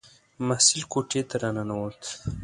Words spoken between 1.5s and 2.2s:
ننووت.